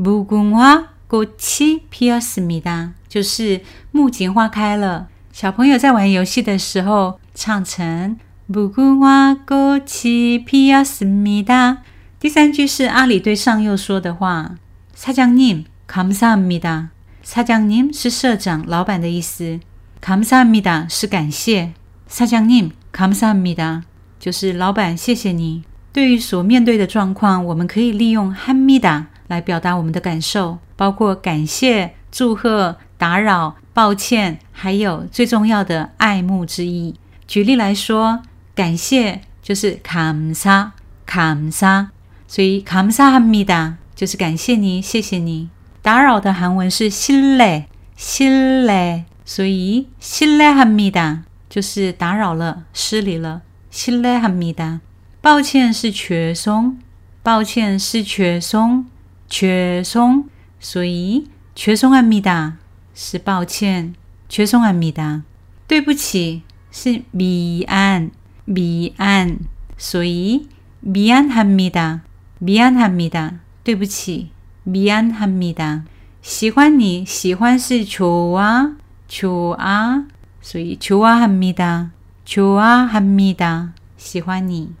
[0.00, 3.60] 木槿花꽃이피었습니다就是
[3.92, 5.08] 木槿花开了。
[5.32, 11.76] 小朋友在玩游戏的时候，唱成木槿花꽃이피었습니다
[12.18, 14.56] 第三句是阿里对上佑说的话：
[14.96, 16.88] 사장님감사합니다
[17.24, 19.60] 사장님是社长、老板的意思。
[20.00, 21.74] 감사합니다是感谢，
[22.08, 23.82] 사장님감사합니다
[24.18, 25.62] 就是老板谢谢你。
[25.93, 36.95] 对于所面对的状况，我们可以利用 hamida 来表达我们的感受，包括感谢、祝贺、打扰、抱歉，还有最重要的爱慕之意。
[37.27, 38.21] 举例来说，
[38.55, 40.71] 感谢就是 kamsa
[41.07, 41.87] kamsa，
[42.27, 45.49] 所以 kamsa hamida 就是感谢你，谢谢你。
[45.81, 47.65] 打扰的韩文是 sile
[47.97, 51.19] sile，所以 sile hamida
[51.49, 53.41] 就是打扰了，失礼了
[53.73, 54.79] ，sile hamida。
[55.21, 56.79] 抱歉是缺松，
[57.21, 58.87] 抱歉是缺松，
[59.29, 60.25] 缺松。
[60.59, 62.57] 所以缺松阿米达
[62.95, 63.93] 是抱歉，
[64.27, 65.21] 缺松阿米达，
[65.67, 68.09] 对不起是미 안，
[68.45, 69.37] 미 안。
[69.77, 70.47] 所以
[70.83, 72.01] 미안합니 다，
[72.39, 73.33] 미안합니 다，
[73.63, 74.29] 对不起，
[74.65, 75.83] 미안합니 다。
[76.23, 78.75] 喜欢你，喜欢是좋 아，
[79.07, 80.05] 좋 아。
[80.41, 81.89] 所以좋아합니 다，
[82.25, 84.80] 좋아합니 다， 喜欢你。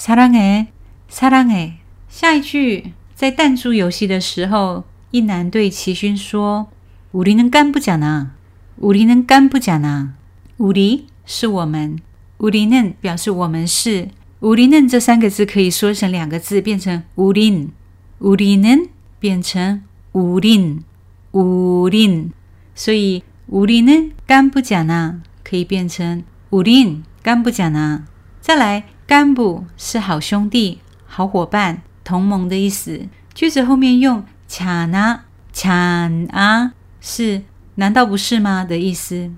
[0.00, 1.74] 사랑해사랑 해。
[2.08, 6.68] 下一句在弹珠游戏的时候，一男对齐勋说：“
[7.12, 8.28] 우리는깐부잖아，
[8.80, 10.08] 우리는깐부잖 아。
[10.58, 11.98] 우리是我们，
[12.38, 14.08] 우리는表示我们是。
[14.40, 18.88] 우리는这三个字可以说成两个字，变成우린우리는
[19.18, 19.82] 变成
[20.12, 20.80] 우린우
[21.32, 22.30] 린。
[22.74, 28.02] 所以우리는깐부잖 아， 可以变成우린깐부잖 아。
[28.40, 33.06] 再来， 干部是好兄弟、好伙伴、同盟的意思。
[33.34, 35.20] 句子后面用잖 아，
[35.52, 37.42] 잖 아， 是
[37.76, 39.30] 难道不是吗的意思。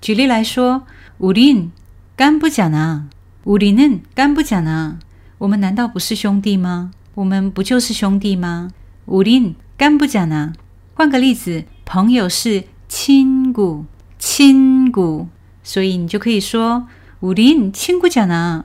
[0.00, 0.82] 举例来说，
[1.18, 3.02] 우린깐부잖 아，
[3.44, 4.96] 우리는깐부잖 아。
[5.38, 6.92] 我们难道不是兄弟吗？
[7.14, 8.70] 我们不就是兄弟吗？
[9.06, 10.52] 우린깐부잖 아。
[10.94, 15.26] 换个例子，朋友是친구친구
[15.62, 16.86] 所以你就可以说。
[17.20, 18.64] 우린친구잖 아，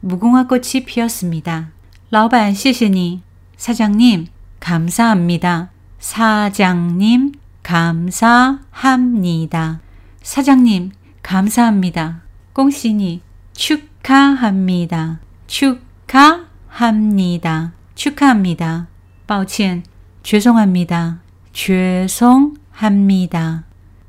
[0.00, 1.70] 무궁화 꽃이 피었습니다.
[2.10, 3.22] 老板,谢谢你.
[3.56, 4.28] 사장님,
[4.60, 5.70] 감사합니다.
[5.98, 9.80] 사장님, 감사합니다.
[10.22, 10.92] 사장님,
[11.22, 12.20] 감사합니다.
[12.52, 13.22] 恭喜你,
[13.54, 15.20] 축하합니다.
[15.46, 17.72] 축하합니다.
[17.94, 18.86] 축하합니다.
[19.26, 19.82] 抱歉,
[20.22, 21.20] 죄송합니다.
[21.52, 23.64] 죄송합니다.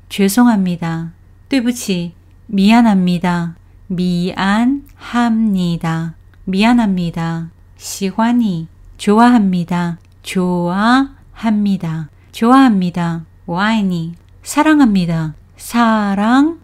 [0.08, 1.12] 죄송합니다.
[1.48, 2.14] 对不起,
[2.46, 3.56] 미안합니다.
[3.88, 6.13] 미안 합니다.
[6.45, 7.49] 미안합니다.
[7.75, 8.67] 시환이
[8.97, 9.97] 좋아합니다.
[10.21, 12.09] 좋아합니다.
[12.31, 13.25] 좋아합니다.
[13.47, 14.13] 와인이
[14.43, 15.33] 사랑합니다.
[15.57, 16.59] 사랑합니다.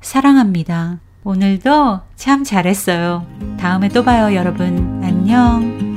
[0.00, 0.98] 사랑합니다.
[1.22, 3.26] 오늘도 참 잘했어요.
[3.58, 5.00] 다음에 또 봐요, 여러분.
[5.04, 5.89] 안녕.